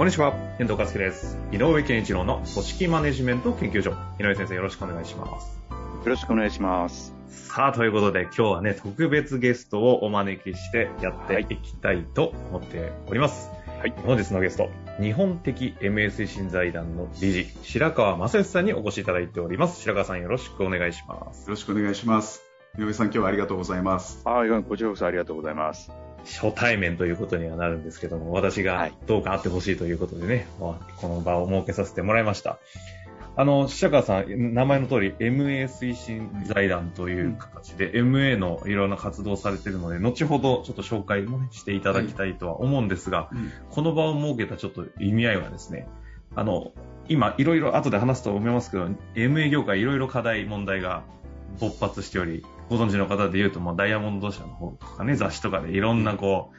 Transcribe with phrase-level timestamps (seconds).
[0.00, 1.36] こんにちは、遠藤和樹です。
[1.52, 3.90] 井上健一郎の組織マネジメント研究所。
[4.18, 5.60] 井上先生、よろしくお願いします。
[5.68, 7.14] よろしくお願いします。
[7.28, 13.50] さあ、ということで、今日はね、特別ゲストをお招きしてやっていきたいと思っております。
[13.78, 13.94] はい。
[14.06, 14.70] 本日のゲスト、
[15.02, 19.82] 日本的 MS 新財団の理事、白川正義さんにお越しいただいております。
[19.82, 21.42] 白川さん、よろしくお願いします。
[21.42, 22.42] よろしくお願いします。
[22.78, 24.22] 井上さん、今日はありがとうございます。
[24.24, 25.92] ああ、こちらこそありがとうございます。
[26.24, 32.58] 初対面ということにはなるんですけども、私がはいどうかあってほしいということでね、まあこの場を設けさせてもらいました。
[33.36, 45.86] あの、白川さん、名前の通り MA 推進財団という形で、MA のいろんな活動をされているので、後ほどちょっと紹介も、ね、していただきたいとは思うんですが、うんこの場を設けたちょっと意味合いはですね、
[46.34, 46.72] あの、
[47.08, 51.04] 今いろいろ後で話すと思いますけど、MA 業界いろいろ課題、問題が
[51.60, 56.56] 勃発しており、ご存知の方で言うと、もうダイヤモンド社の方とかね、雑誌とかでいろんなこう、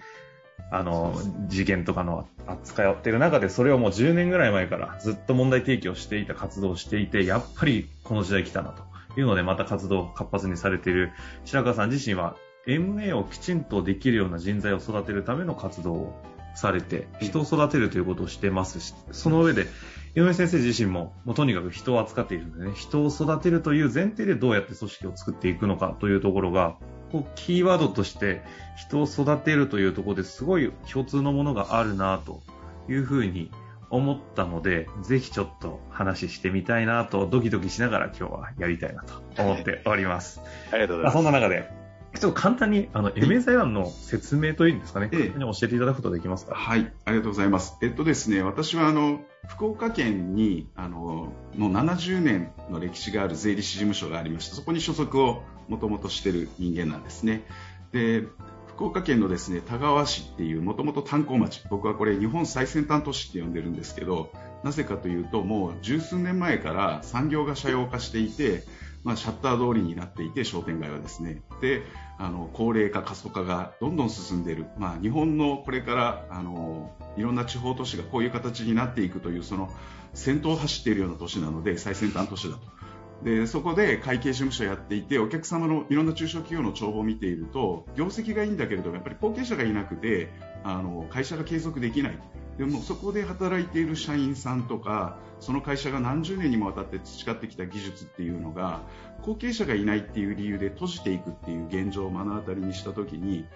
[0.69, 1.15] あの、
[1.47, 8.83] 事件とかの扱いをやってる中で、それをもう10年ぐらい前からずっと問題提起をしていた活動をしていて、やっぱりこの時代来たなと
[9.19, 11.11] いうので、また活動を活発にされている
[11.45, 12.35] 白川さん自身は、
[12.67, 16.21] MA をきちんとできるような人材を育てるための活動を
[16.55, 19.65] されて、人を育てるということをしてますし、その上で、
[20.13, 26.75] 井上先生自身も、もうとにかく人を扱っているのでね、人を育てるという前提でどうやって組織を作っていくのかというところが、
[27.11, 28.41] こう、キーワードとして
[28.77, 32.41] 人を育てるというところですごい共通のものがあるなと
[32.89, 33.51] いうふうに
[33.89, 40.41] 思ったので、ぜひちょっと話してみたいなと、ドキドキしながら今日はやりたいなと思っております。
[40.71, 41.21] ありがとうございます。
[41.21, 41.81] んな中で、
[42.19, 46.55] ちょっと簡単に、あの、MA 財団の説明というんですかね、ええ簡単に教えていただくことできますか？
[46.55, 47.77] はい、ありがとうございます。
[47.81, 57.45] えっとですね、私はあの福岡県にあのもう70年の歴史がある税理士事務所がありまして、そこに所属をもともとしている人間なんですね。
[57.91, 58.25] で、
[58.67, 64.31] 福岡県のですね田川市っていうもともと炭鉱町、僕はこれ日本最先端都市って呼んでるんですけど、
[64.63, 71.41] なぜかというともう十数年前から産業が斜陽化していて、まあ、シャッター通りになっていて商店街はですね。
[71.59, 71.84] で
[72.19, 79.72] あの高齢化、過疎化がどんどん進んでいる、まあ、日本のこれからあのいろんな地方都市がこういう形になっていくというその
[80.13, 82.62] 先頭を走っているような都市なので最先端都市だと。
[83.23, 90.31] でそこで会計事務所をやっていてお客様のいろんな中小企業の帳簿を見ていると業績がいいんだけれどもやっぱり後継者がいなくて
[90.63, 92.19] あの会社が継続できない。
[92.61, 98.81] でもそこで働いている社員さんとかその会社が何十年にもわたって培ってきた技術っていうのが
[99.23, 103.47] 後継者がいないっていう理由で閉じていくっていう現状を目の当たりにした時に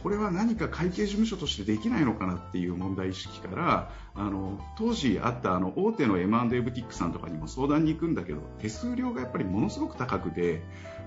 [0.00, 10.62] これは何か会計事務所としてできないのかなっていう問題意識からあの当時あったあの大手の M&A ブティックさんとかにも相談に行くんだけど手数料がやっぱりものすごく高くて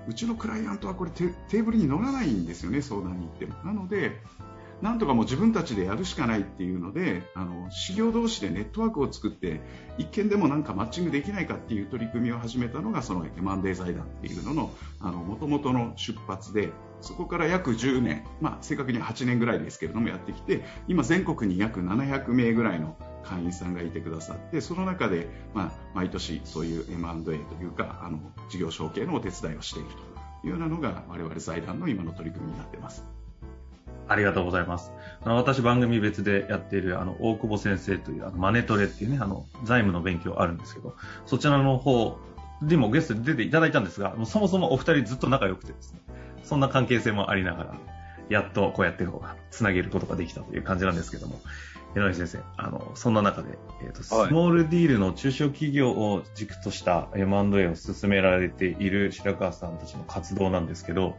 [0.09, 3.55] うちのクライアントはこれテーブルに乗らないんですよね相談に行っても。
[3.63, 4.21] なので
[4.81, 9.61] なんとかも自分たちでやるしかないっていうのであの事業同士でネットワークを作って
[9.97, 14.71] 一件でもなんかマッチングできないかっていう取り組みを始めたのがその M&A 財団っていうのの
[15.01, 16.69] もともとの出発で
[17.01, 28.19] そこから約10年、まあ、正確には8年ぐらいですけれどもやってきて今、全国に約700名ぐらいの会員さんがいてくださってその中で、まあ、毎年そういう M&A というかあの
[28.49, 29.89] 事業承継のお手伝いをしている
[30.41, 33.14] というようなのが我々財団の今の取り組みになっています。
[34.07, 34.91] ありがとうございます。
[35.23, 40.95] あの私番組別でやっているあの大久保先生というあのマネトレっていうね、あの財務の勉強あるんですけど、
[41.25, 42.17] そちらの方
[42.61, 45.99] でもゲストで出ていただいたんですが、もうそもそもお二人ずっと仲良くてですね、
[46.43, 47.75] そんな関係性もありながら、
[48.29, 49.05] やっとこうやって
[49.51, 51.41] つなげることができたという感じなんですけども、
[51.95, 61.15] 井上先生、あの、そんな中で、えっ、と、スモールディールの中小企業を軸とした M&A を進められている白川さんたちの活動なんですけど、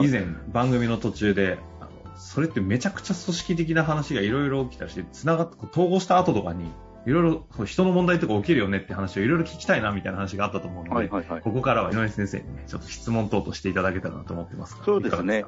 [0.00, 6.70] 以前番組の途中で、あのそれってめちゃくちゃ組織的な話がいろいろ起きたし、つながって、統合した後とかに、
[7.06, 7.22] いろい
[7.58, 15.44] ろ人の問題とか起きるよねって話をいろいろ聞きたいなみたいな話があったと思うので、はいはいはい、ここからは井上先生にね、ちょっと質問等としていただけたらなと思ってますそうですね。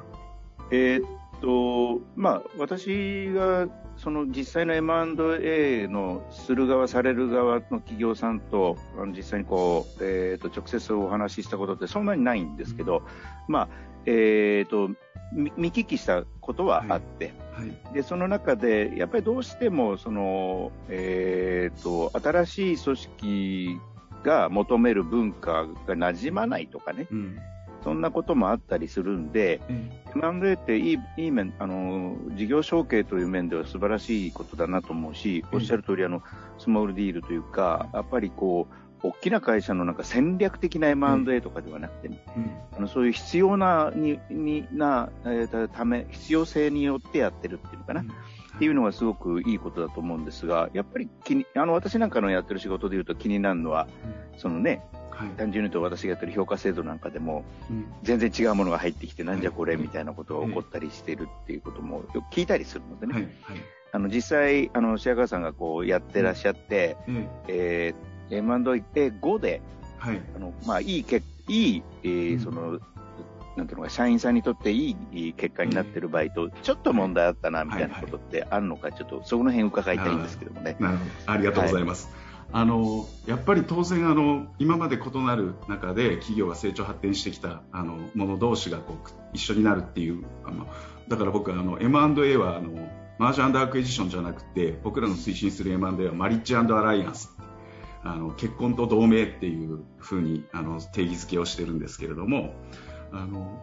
[0.71, 1.09] えー、っ
[1.41, 3.67] と、まあ、私が
[3.97, 13.01] その実際の M&A のする側、される側の企業さんとあの実際にこう、えー、っと直接お話ししたことってそんなにないんですけど、
[13.47, 13.67] まあ、
[14.07, 14.89] えー、っと、
[15.33, 17.93] 見見聞きしたことはあって、はい。
[17.93, 23.79] でその中でやっぱりどうしてもその、えー、と新しい組織
[24.23, 27.07] が求める文化が馴染まないとかね。
[27.11, 27.37] うん。
[27.83, 36.21] そんなこともあったりするんでえ M&A っていいいい面あの事業承継という面では素晴らしいことだなと思うしおっしゃる通りあの
[36.57, 42.51] スモールディールというかやっぱりこう大きな会社のなんか戦略的な M&A とかではなくてね、うん。
[42.77, 48.05] あのそういう必要なににな、えーため必要性によってやってるっていうのかな、っ
[48.59, 53.87] ていうのがすごくいいことだと思うんですが、やっぱり気にあの私なんかのやってる仕事でいうと気になるのは、
[54.37, 55.29] そのね、はい。
[55.29, 57.85] 単純に言うと私がやってる評価制度なんかでも、うん。
[58.03, 63.23] 全然違うものが入ってきて、なんじゃこれはいみたいなことが起こったりしてるっていうこともよく聞いたりするのでね、はい。
[63.23, 63.31] はい。
[63.93, 69.61] あの実際、あの白川さんがこうやってらっしゃって、ええー M&A 後で、
[69.97, 70.21] はい。
[70.35, 72.79] あのまあ、いいけいい、えーうんその、
[73.55, 80.77] なんていうのか、社員さんにとっていいいい結果になってる場合と、ちょっと問題あったな、みたいなことってあるのか、ちょっとそこの辺伺いたいんですけどもね。
[80.79, 81.11] なるほど。
[81.31, 82.09] ありがとうございます。
[82.51, 90.65] あのやっぱり当然あの今まで異なる中で企業が成長発展してきたあのもの同士がこうく一緒になるっていうあの
[91.09, 97.36] だから僕はあの M&A はあのマージャンアクエジションじゃなくて僕らの推進する M&A はマリッジアライアンス
[98.03, 102.53] あの結婚と同盟っていうふうにあの定義づけをしてるんですけれども
[103.11, 103.59] あの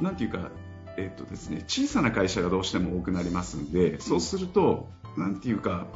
[0.00, 0.50] なんていうか
[0.96, 5.86] えっとですね、小さな会社がどうしても多くなりますんでそうすると、なんていうか、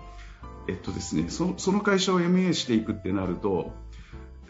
[0.69, 3.73] えっとですね、そその会社を MA していくってなると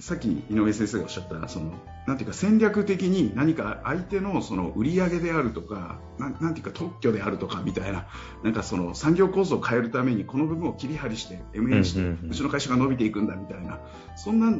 [0.01, 1.75] さっき井上先生がおっしゃったその
[2.07, 8.07] なんていうか戦略的に何か相手のその売り上げであるとかなんなんていうか特許であるとかみたいな
[8.43, 12.31] なんかその産業構造を変えるためにこの部分を切り張りして MA して、うんうんうん。
[12.31, 13.79] うちの会社が伸びていくんだみたいな
[14.17, 14.59] そんな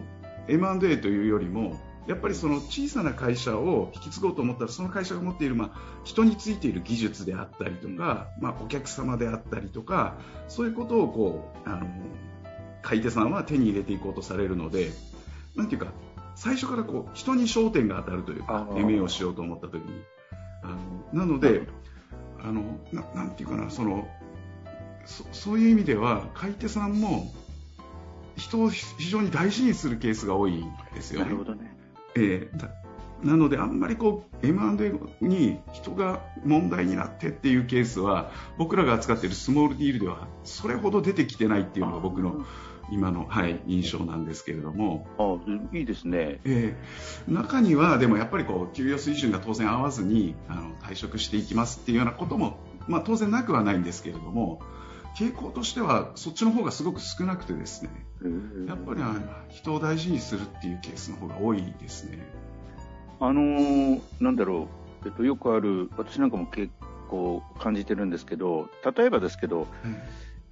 [0.49, 5.71] M&A というよりもやっぱりその小さな会社を引き継ごうと思ったらその会社が持っている、まあ、
[6.05, 11.87] 人についている技術であったりとか、まあ、お客様であったりとかそういうことをこうあの
[12.83, 14.91] 買い手さんは手に入れていこうとされるので
[15.55, 15.93] なんていうか
[16.35, 20.03] 最初からこう人に焦点が当たるというか MA をしようと思った時に
[20.63, 20.77] あ
[21.13, 21.63] のなので
[22.43, 24.09] あのななんていうかなその
[25.05, 27.33] そそういう意味では買い手さんも
[28.37, 31.27] 人を非常に大事にするケースが多いんですよね。
[31.27, 31.77] なるほどね。
[32.15, 32.71] えーだ
[33.23, 42.47] なので、あんまりこう M&A に人が問題になってっていうケースは僕らが扱っているスモールディールではそれほど出てきてないっていうのが僕の
[42.91, 45.39] 今の、はい、印象なんですけれども、あ
[45.77, 46.41] いいですね。
[46.45, 52.59] えー中にはでもやっぱりこう給与水準が当然合わずにあの退職していきますっていうようなことも、
[52.89, 54.61] まあ、当然なくはないんですけれども
[55.17, 57.91] 傾向としてはそっちの方がすごく少なくてですね。
[58.69, 59.01] やっぱり
[59.49, 62.27] 人を大事にするっていうケースの方が多いですね。
[63.19, 64.69] あのーなんだろ
[65.05, 66.73] う、えっと、よくある、私なんかも結
[67.09, 69.67] 構感じてるんですけど、例えばですけど、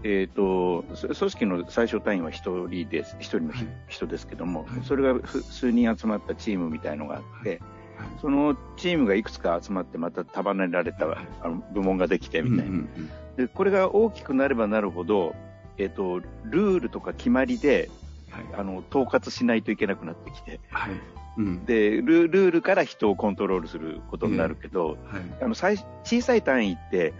[0.05, 3.75] えっと、そ組織の最小単位は一人です、一人のひ、はい。
[3.89, 4.85] 人ですけども、はい。
[4.85, 7.61] それがふ数人集まったチームみたいのがあって、
[7.97, 8.09] はい。
[8.21, 11.29] そのチームがいくつか集まってまた束ねられた、はい。
[11.43, 12.89] あの部門ができてみたいな、うんうん
[13.37, 13.47] うん。
[13.47, 13.49] で。
[13.49, 15.35] これが大きくなればなるほど、
[15.79, 17.91] えっと、ルールとか決まりで、
[18.31, 18.45] はい。
[18.57, 20.93] あの、統括しないといけなくなってきて、はい。
[21.39, 21.65] うん。
[21.65, 24.99] で、ルルールから人をコントロールすることになるけど、はい。
[25.43, 27.15] あの最小さい単位って、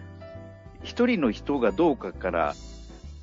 [0.83, 2.55] 一人の人がどうかから、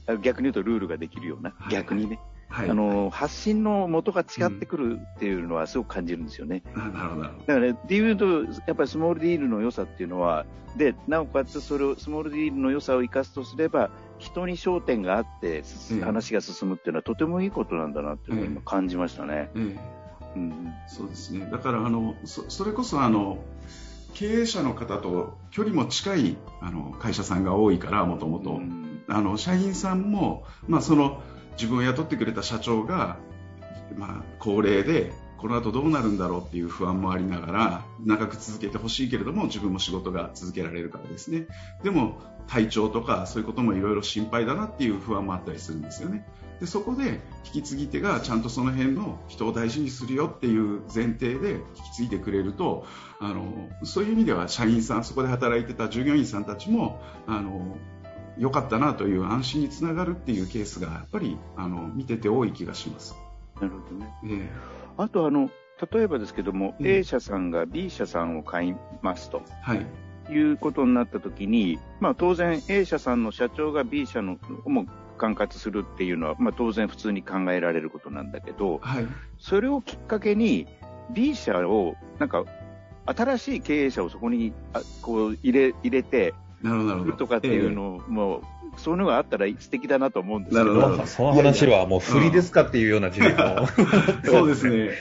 [0.07, 1.73] あ逆に言うとルールができるような、はい。
[1.73, 2.19] 逆にね、
[2.49, 2.69] はい。
[2.69, 6.63] あの、発信の元が違ってくるっていうのはすごく感じるんですよね。
[6.75, 7.45] ななるほどなるほど。
[7.47, 8.25] だから、ね、っていうと、
[8.67, 10.45] やっぱりスモールディールの良さっていうのは、
[10.77, 15.63] で、なおかつそれを、スモールディールの良さを生かすとすれば、人に焦点があって、
[16.01, 19.49] 話が進むっていうのはとてもいいことなんだなっていうのを今感じましたね。
[19.55, 20.73] ええうん。
[20.87, 21.47] そうですね。
[21.51, 23.39] だからあのそそれこそあの
[24.15, 28.59] 経営者の方と距離も近いあの会社さんが多いからもともと。
[29.37, 31.21] 社員さんもまあその
[31.57, 33.17] 自分を雇ってくれた社長が
[33.95, 41.45] まあ高齢でこの後どうなるんだろうっていう不安もありながら長く続けてほしいけれども自分も仕事が続けられるからですね。
[41.83, 46.25] でも体調とかそういうこともいろいろ心配だなっていう不安もあったりするんですよね。
[46.41, 52.85] でそこで引き継ぎ手がちゃんとその辺の人を大事にするよっていう前提で引き継いでくれると
[53.19, 57.77] あのそういう意味では社員さんそこで働いてた従業員さんたちもあの
[58.37, 63.15] 良かったなという安心につながるっていうケースがやっぱりあの見てて多い気がします。
[63.61, 64.13] なるほどね。
[64.25, 64.49] え
[64.97, 65.49] あとあの、
[65.91, 69.85] 例えばですけども、うん A 社さんが B 社さんを買いますとえはい
[70.27, 79.07] いうことになったときに、まあ当然 A 社さんの社長が B 社のも管轄するっていうのは、まあ当然普通に考えられることなんだけど、はい
[79.37, 80.67] それをきっかけに
[81.13, 82.45] B 社をなんか
[83.05, 87.17] 新しい経営者をそこにあこう入れ入れて、なるほど、なるほど。
[87.17, 88.41] とかっていうのも、
[88.77, 93.67] そういうのがあったら素敵だなと思うんですけど、なるほどその話はもう振りですかっていうような事例も。
[94.25, 94.91] そうですね。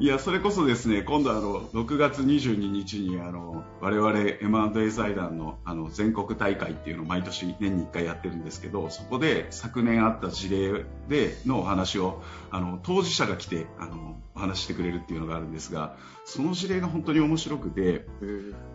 [0.00, 18.06] いや、それこそですね、今度あの、6月22日にあの、我々 M&A 財団のあの、全国大会っていうのを毎年年に1回やってるんですけど、そこで昨年あった事例でのお話を、あの、当事者が来て、あの、お話してくれるっていうのがあるんですが、その事例が本当に面白くて、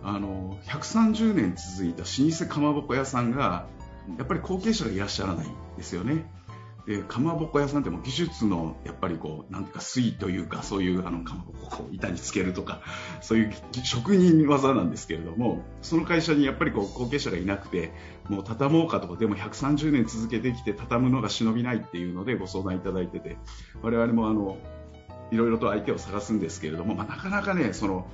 [0.03, 3.67] あの、130年続いた老舗かまぼこ屋さんが、
[4.17, 6.29] やっぱり後継者がいらっしゃらないんですよね。
[6.85, 12.81] でかまぼこ屋さんっても技術のやっぱりこうなんていうか水というかそういうあのかまぼこを板につけるとか
[13.21, 13.51] そういう
[13.83, 17.93] 職人技なんですけれどもその会社にやっぱりこう後継者がいなくて
[18.29, 23.37] もう畳もうかとかでも130年続けてきて畳むのが忍びないっていうのでご相談いただいてて
[23.81, 24.57] 我々もあの
[25.31, 28.07] いろいろと相手を探すんですけれども、まあ、なかなかねその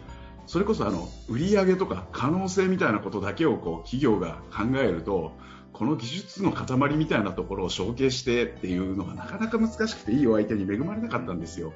[0.46, 5.34] それこそあの売上とか可能性みたいなことだけをこう企業が考えると
[5.74, 11.74] この技術の塊みたいなところを承継してっていうのがなかなか難しくていいお相手に恵まれなかったんですよ。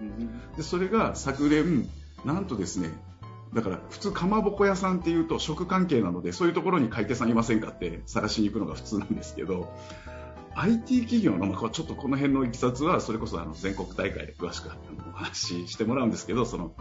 [0.58, 1.90] でそれが昨年、
[2.26, 2.90] なんとですね
[3.54, 9.72] だから普通かまぼこ屋さんっていうと食関係なのでそういうところに買い手さんいませんかって探しに行くのが普通なんですけど
[10.56, 14.70] IT 企業の、まあ、ちょっとこの辺のいきさつはそれこそあの全国大会で詳しく
[15.10, 16.72] お話ししてもらうんですけどその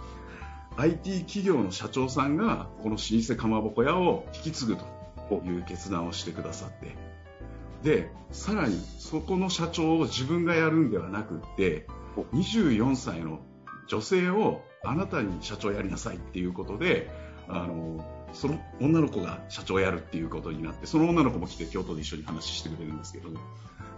[0.76, 5.01] IT 企業の社長さんがこの老舗かまぼこ屋を引き継ぐと
[5.38, 6.96] いう決断をしてくださって。
[7.82, 11.86] でさらにそこの社長を自分がやるんではなくって
[12.32, 13.40] 24歳の
[13.88, 17.10] 女性をあなたに社長やりなさいっていうことで
[17.48, 23.40] あのその女の子が社長をやるっていうことになってその女の子も来て京都で一緒に話してくれるんですけど、ね、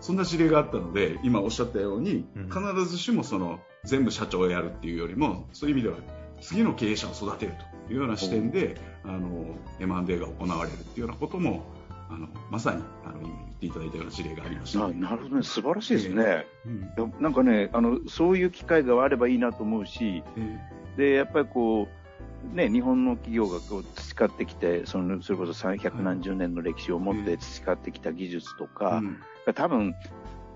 [0.00, 5.98] そんな事例があったので今おっしゃったように必ずしもその全部社長をやるっていうよりもそういう意味では
[6.40, 7.52] 次の経営者を育てる
[7.86, 11.64] というような視点で M&A が行われるっていうようなことも
[12.08, 21.88] あのまさにあの今言っていただいたような事例がありました、ね、なるほどね、素晴らしいですね、えーうん、なんかねあの、そういう機会があればいいなと思うし、えー、でやっぱりこ
[22.52, 29.02] う、ね、日本の企業がこう培ってきてその、それこそ百何十年の歴史を持って培ってきた技術とか、
[29.46, 29.94] えー、多分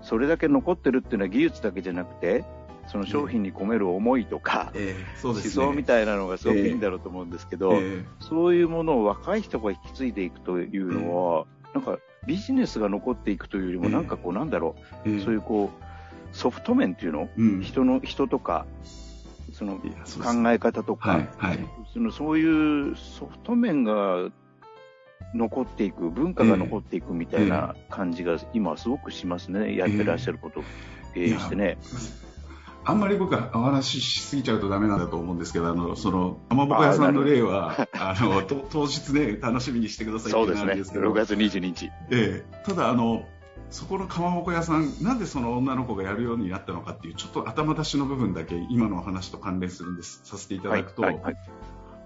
[0.01, 2.45] それだけ残ってるっていうのは技術だけじゃなくて、
[2.91, 18.65] その商品に込める思いとか、えーね、思想みたいなのがすごくいいんだろうと思うんですけど、えー、そういうものを若い人が引き継いでいくというのは、えー、なんかビジネスが残っていくというよりも、なんかこう、なんだろう、そういうこう、ソフト面っていうの、うん、人の、人とか、
[19.53, 21.27] その考え方とか、
[21.93, 24.29] そのそういうソフト面が
[25.33, 30.63] 残っていく、文化が残っていくみたいな感じが今すごくしますね、やってらっしゃることを
[31.13, 31.77] 経営してね。
[32.89, 41.05] あんまり僕はお話ししすぎちゃうとダメなんだと思うんですけど、あの、その、かまぼこ屋さんの例は、あの、当日ね、楽しみにしてくださいってなんですけど。
[41.05, 41.91] そうですね、6月22日。
[42.09, 43.25] ええただ、あの、
[43.69, 51.37] そこのかまぼこ屋さん、なんでその女の子がやるようになったのかっていう、ちょっと頭出しの部分だけ今のお話と関連するんです、させていただくと、はいはいはい、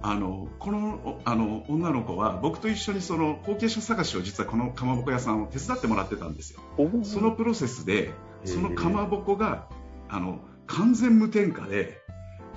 [0.01, 6.59] あの、この、あの、女の子は、僕と一緒にその、後継者探しを実はこのかまぼこ屋さんを手伝ってもらってたんですよ。
[7.03, 8.11] そのプロセスで、
[8.43, 9.69] そのかまぼこが、
[10.09, 10.39] あの、
[10.73, 12.01] 完全無添加で、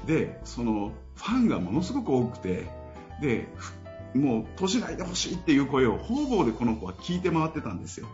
[0.07, 2.67] で、その、ファンがものすごく多くて、
[3.21, 3.49] で、
[4.15, 8.07] もう閉じないでほしいっていう声を方々でこの子は聞いて回ってたんですよ。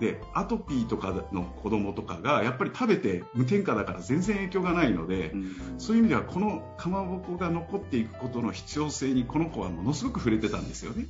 [0.00, 11.06] で、アトピーとかの子供とかがやっぱり食べて無添加だから全然影響がないので、うん、そういう意味ではこのかまぼこが残っていくことの必要性にこの子はものすごく触れてたんですよね。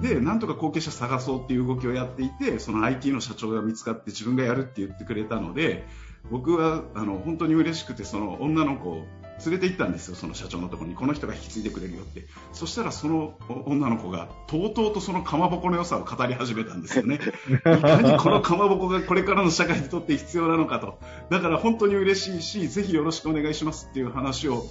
[0.00, 5.84] で、なんとか後継者探そうっていう動きをやっていて、その IT の社長が見つかって自分がやるって言ってくれたので、
[6.30, 9.04] 僕はあの本当に嬉しくてその女の子を
[9.44, 10.96] 連れて行ったんですよ、その社長のところに。
[10.96, 12.24] この人が引き継いでくれるよって。
[12.52, 13.34] そしたらその
[13.66, 17.20] 女の子が、とうとうとそのかまぼこの良さを語り始めたんですよね。
[17.54, 20.98] いかにこのかまぼこがこれからの社会にとって必要なのかと。
[21.30, 24.66] だから本当に嬉しいし、ぜひよろしくお願いしますっていう話を、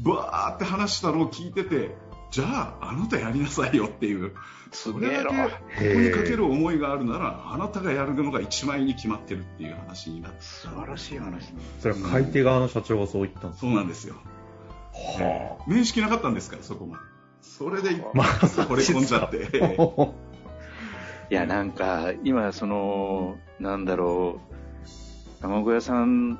[0.00, 1.94] バーって話したのを聞いてて、
[2.32, 4.32] じゃあ、あなたやりなさいよっていう、
[4.72, 5.34] それだけこ
[5.76, 10.40] こにかける思いがあるなら、あなたがやるのが一番に決まってるっていう話になって。
[10.40, 14.14] 素晴らしい話それは買い手側の社長がそう言ったんですか、そうなんですよ。
[14.94, 16.56] はあ、面識なかったんですか？
[16.56, 17.02] ら、そこまで。
[17.42, 20.16] それで、まあ、惚れ込んじゃって。
[21.30, 24.40] いや、なんか、今、その、なんだろ
[25.38, 26.38] う、卵屋さん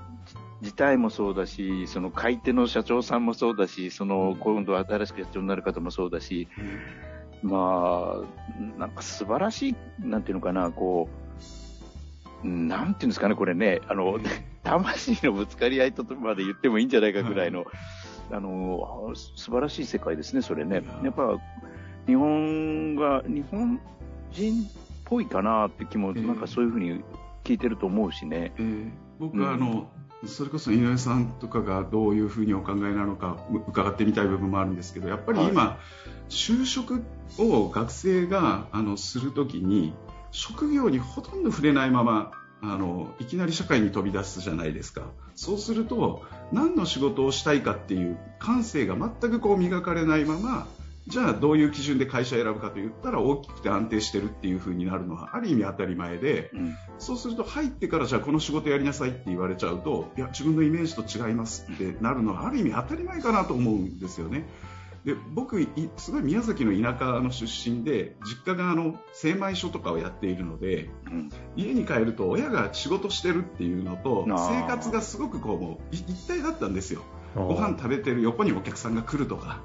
[0.62, 6.48] 自体もそうだし、その買い手の社長さんもそうだし、その今度新しく社長になる方もそうだし、
[7.42, 11.08] うん、まあ、なんか素晴らしい、なんていうのかな、こ
[12.44, 14.20] う、なんていうんですかね、これね、あの、
[14.62, 17.64] 魂のぶつかり合いとまで言ってもいいんじゃないかぐらいの、
[18.30, 20.84] あの、素晴らしい世界ですね、それね。
[21.02, 21.36] やっぱ、
[22.06, 23.80] 日本が、日本
[24.30, 24.66] 人っ
[25.04, 27.02] ぽいかなって気も、なんかそういうふうに
[27.42, 28.52] 聞いてると思うしね。
[28.58, 29.86] えー、僕はあの、うん、
[30.26, 35.78] それこそ井上さんとかがどういうふうにお考えなのか伺ってみたい部分もあるんですけどやっぱり今、は
[36.28, 37.02] い、就職
[37.38, 39.94] を学生があのするときに
[40.30, 45.10] 職業にほとんど触れないままあのいきなり社会に飛び出すじゃないですか。
[45.34, 50.68] そうすると何の仕事をしたいかっていう感性が全くこう磨かれないまま
[51.08, 64.46] じゃあどういう基準で会社を選ぶかといったら大きくて安定してるっていう風になるのはある意味当たり前で、うん、そうすると入ってからじゃあこの仕事やりなさいって言われちゃうといや自分のイメージと違いますってなるのはある意味当たり前かなと思うんですよね。
[65.04, 65.66] で僕、
[65.96, 77.02] すごい宮崎の田舎の出身で実家があの精米所とかをやっているので、うん、家に帰ると親が仕事してるっていうのと生活がすごくこうもう一体だったんですよ。
[77.34, 79.62] ご飯食べてる横にお客さんが来るとか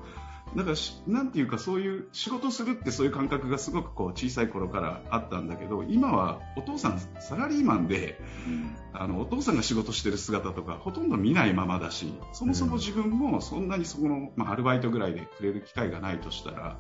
[0.58, 16.80] だからなんていうかそういう仕事するってそういう感覚がすごくこう小さい頃からあったんだけど今はお父さんサラリーマンで、うん、あのお父さんが仕事してる姿とかほとんど見ないままだしそもそも自分もそんなにそこの、まあ、アルバイトぐらいでくれる機会がないとしたら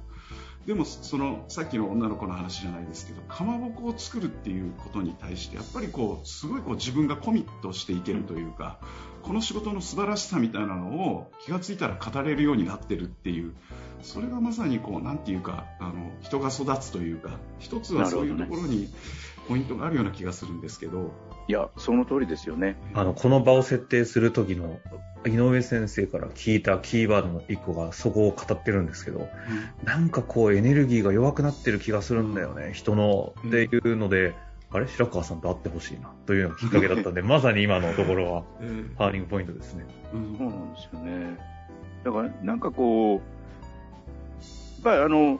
[0.67, 8.77] でもそのさっきの女の子の話じゃないですけどかまぼこを作るっていうことに対してやっぱりこうすごいこう自分がコミットしていけるというか、
[9.23, 13.55] この仕事の素晴らしさみたいなのを気がついたら語れるようになってるっていう
[14.01, 18.89] それがまさにこうなんていうかあの人が育つというか一つはそういうところに
[19.47, 21.11] ポイントがあるような気がするんですけど。
[21.47, 22.75] いや、その通りですよね。
[22.93, 24.79] あの、この場を設定する時の
[25.25, 29.27] 井上先生から聞いたキーワードの一個がそこを語ってるんですけど、うん、
[29.85, 33.33] なんかこうエネルギーが弱くなってる気がするんだよね、人の。
[33.47, 34.35] っていうので、
[34.69, 38.43] あれ白川さんと会ってほしいなというのがきっかけだったんで、まさに今のところは、
[38.97, 40.37] ターニングポイントですね、うん。
[40.37, 41.37] そうなんですよね。
[42.03, 45.39] だから、なんかこう、やっぱりあの、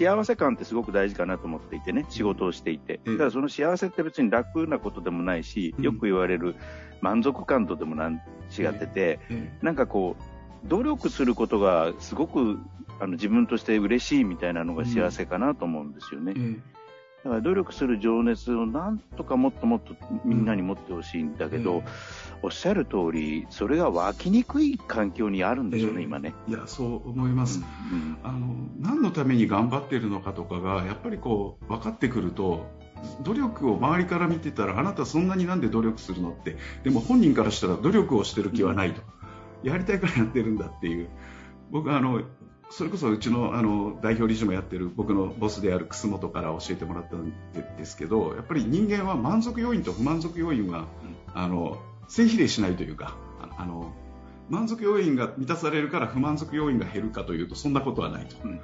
[0.00, 3.00] 幸せ感ってすごく大事かなと思っていてね、仕事をしていて。
[3.04, 6.56] だからその幸せって別に楽なことでもないし、よく言われる
[7.02, 8.14] 満足感とでもなん
[8.58, 9.20] 違ってて、
[9.60, 12.58] なんかこう、努力することがすごく
[12.98, 16.32] あの自分として嬉しいみたいなのが幸せかなと思うんですよね。
[17.24, 21.84] だから努力する情熱をなんとかもっともっとみんなに持ってほしいんだけど、うん、
[22.42, 26.34] おっしゃる通り、それが湧きにくい環境にあるんでしょうね、えー、今ね。
[26.48, 27.60] いや、そう思います、
[27.92, 28.54] うん、あの。
[28.78, 32.70] 何のために頑張っているのかとかが、やっぱりこう、分かってくると、
[33.22, 39.02] 努力を周りから見てたら、あなたそんなになんで努力するのって、でも本人からしたら努力をしてる気はないと。
[39.62, 41.10] やりたいからやってるんだっていう。
[41.70, 42.22] 僕あの
[42.70, 47.32] それこそうちのあの代表理事もやってる僕のボスである楠本から教えてもらったん
[47.76, 50.86] ですけどやっぱり人間は満足要因と不満足要因が
[51.34, 51.78] あの
[52.08, 53.16] 正比例しないというか
[53.58, 53.92] あの
[54.48, 58.60] 満足要因が満たされるから不満足要因が減るかというとそんなことはないと、うん、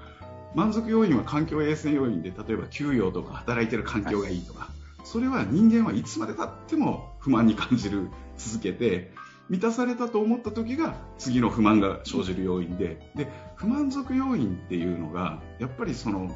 [0.55, 9.13] 満足要因は環境衛生要因で例えば給与とか働いている環境がいいとか、はい、それは人間はいつまでたっても不満に感じる続けて
[9.49, 13.11] 満たされたと思った時が次の不満が生じる要因で。
[13.15, 16.31] で不満足要因っていうのがやっぱりその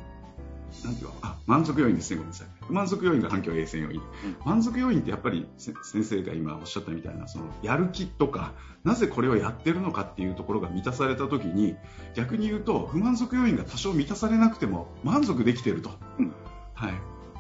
[0.85, 2.47] なんていうあ満足要因ですねごめんなさい。
[2.67, 8.53] 不満足要因が環境衛生要因、うん、満足要因ってやっぱり先生が今おっしゃったみたいなそのやる気とか
[8.85, 11.75] なぜこれをやってるのかっていうところが満たされた時に
[12.15, 16.33] 逆に言うと不満足要因が多少満たされなくても満足できてると、うん、
[16.75, 16.93] はい。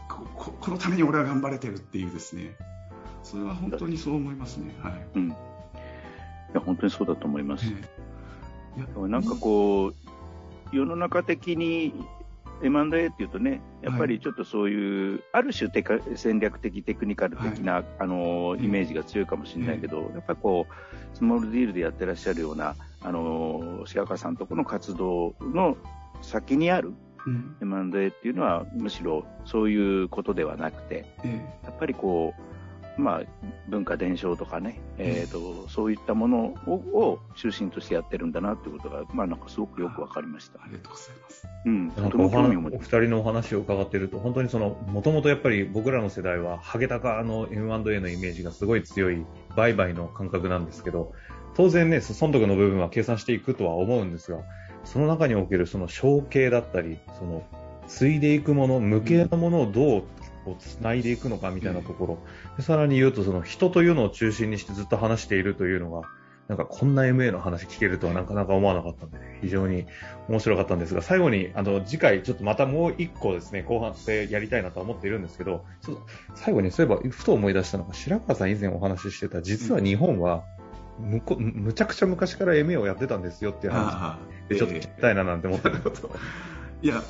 [0.09, 2.57] ここのために俺は頑張れてるっていうですね。
[3.23, 4.75] それは本当にそう思いますね。
[4.83, 5.07] はい。
[5.15, 5.37] うん。
[6.55, 7.73] や、本当にそうだと思います。
[8.97, 11.93] うん、なんかこう、世の中的に
[12.63, 25.77] M&A っていうとね、やっぱりちょっとそういう、はい、ある種テカ戦略的、テクニカル的な、はい、あのイメージが強いかもしれないけど、やっぱりこう、スモールディールでやってらっしゃるような、あの白川さんとこの活動の
[26.21, 26.93] 先にある、
[27.27, 31.07] うん、M&A っていうのは、むしろそういうことではなくて、
[31.65, 32.43] やっぱりこう、
[33.01, 33.23] まあ、
[33.69, 40.61] 文化伝承とかね、えーと、そういったものをを中心としてやってるんだなってことが、まあ、なんかすごくよく分かりました。
[40.63, 41.49] ありがとうございます。
[41.65, 49.25] うん、とても興味を持ってお二人のお話を伺っていると、本当にその、もともとやっぱり僕らの世代は、ハゲタカの M&A のイメージがすごい強い
[49.57, 51.13] 売買の感覚なんですけど、
[51.57, 54.41] 当然ね、損得の部分は計算していくとは思うんですが、
[54.85, 57.43] その中におけるその承継だったり、その、
[57.87, 60.03] 継いでいくもの、無形のものをどう
[60.45, 62.19] こう繋いでいくのかみたいなところ、
[62.57, 66.09] でさらに言うとその人というのを中心にしてずっと話しているというのが、
[66.49, 69.87] なんかこんな MA の話聞けるとはなかなか思わなかったんで、ね、非常に
[70.29, 76.03] 面白かったんですが、最後にあの次回ちょっとまたもう一個ですね、後半でやりたいなと思っているんですけど、ちょっと
[76.35, 80.43] 最後にそういえばふと思い出したのが、白川さん以前お話ししてた、実は日本は
[80.99, 86.15] むこむちゃくちゃ昔から MA をやってたんですよっていう話でちょっと聞きたいななんて思ってるんですけど。
[86.15, 86.19] いや、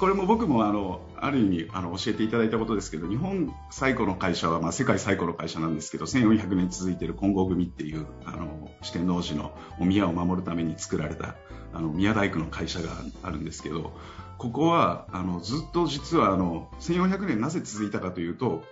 [0.01, 11.37] これも僕もあの、ある意味あの教えていただいたことですけど、日本最古の会社は、まあ、世界最古の会社なんですけど、1400年続いている金剛組っていうあの四天王寺のお宮を守るために作られた
[11.73, 12.89] あの宮大工の会社が
[13.23, 13.93] あるんですけど、
[14.39, 18.65] ここはあのずっと実はあの1400年なぜ続いたかというと、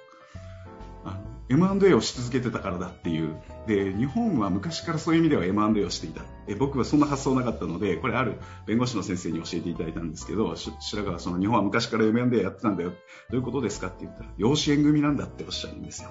[1.51, 3.37] M&A をし続けてたからだっていう。
[3.67, 6.23] で日本は昔からそういう意味では M&A をしていた。
[6.47, 12.91] え僕はそんな発想なかったのでこれある弁護士の先生に教えていただいたんですけど白川その日本は昔から M&A やってたんだよ。
[12.91, 12.97] ど
[13.33, 16.11] ういうことですかって言ったら養子縁組なんだっておっしゃるんですよ。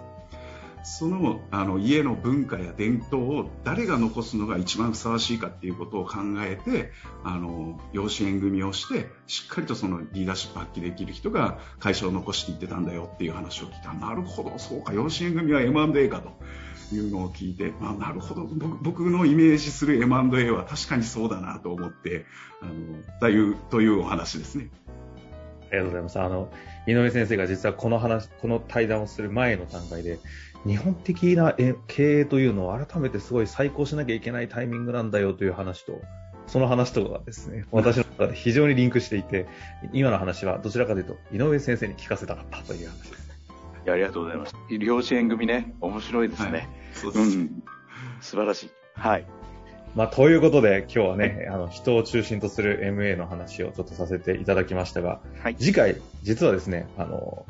[0.90, 6.94] そのあの家の文化や伝統を誰が残すのが一番ふさわしいかっていうことを考えて
[7.26, 16.32] あの養子縁組をしてしっかりとそのリーダーシップ発揮できる人が会社を残していってたんだよっていう話を聞いたなるほどそうか養子縁組は M&A かと。
[16.90, 18.48] いうのを聞いて、まあ、なるほど
[18.82, 22.26] 僕のイメージする M&A は確かにそうだなと思って
[22.62, 22.72] あの
[23.20, 24.70] というというお話ですね。
[25.70, 26.20] ありがとうございます。
[26.20, 26.50] あの、
[26.88, 30.20] 井上先生が実はこの話、この対談をする前の段階で、
[30.66, 31.54] 日本的な
[31.88, 36.02] 経営というのを改めてすごい再考しなきゃいけないタイミングなんだよという話と、
[36.48, 39.48] その話とかですね、私の中で非常にリンクしていて、
[39.94, 43.36] 今の話はどちらかというと、井上先生に聞かせたかったという話ですね。
[43.86, 44.56] いや、ありがとうございます。
[44.70, 46.52] 両支援組ね、面白いですね。
[46.52, 47.64] はい、そうです、うん。
[48.22, 48.72] 素晴らしい。
[48.96, 49.26] はい。
[49.96, 57.46] まあ、ということで、今日はね、 あの、人を中心とする MA の話をちょっとさせていただきましたが、はい、次回、実はですね、あの、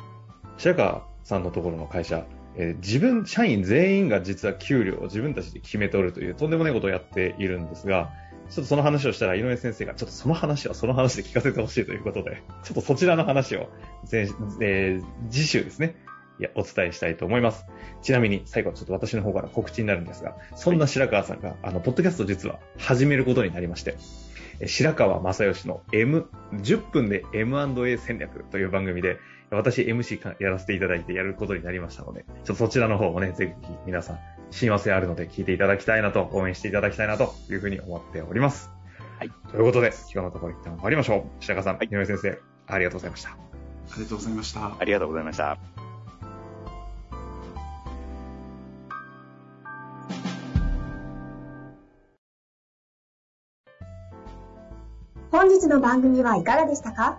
[0.56, 2.24] 白川さんのところの会社、
[2.58, 8.10] えー、自分、社員全員が実は給料を自分たちで決め取るというとんでもないことをやっているんですが、
[8.50, 13.68] ちょっとその話をしたら井上先生がちょっとその話はその話で聞かせてほしいということで、ちょっとそちらの話を、
[14.12, 15.96] えー、次週ですね、
[16.40, 17.66] いや、お伝えしたいと思います。
[18.00, 23.96] ちなみに、最後ちょっと私の方から告知になるんですが、そんな白川さんが、あの、ポッドキャスト実は始めることになりまして、
[24.66, 29.18] 白川正義の M、10分で M&A 戦略という番組で、
[29.50, 34.18] 私 MC やらせていただいてやることになりましたので、ちょっとそちらの方もね、ぜひ皆さん、
[34.50, 38.70] 親和性あるので聞いていただきたいなと、応援していただきたいなというふうに思っております。
[39.18, 39.30] はい。
[39.50, 41.22] ということで、今日のところ一旦終わりましょう。
[41.40, 43.30] 白川さん、はい、井上先生、ありがとうございました。
[43.30, 43.34] あ
[43.96, 44.76] りがとうございました。
[44.78, 45.58] ありがとうございました。
[55.30, 57.18] 本日の番組はいかがでしたか？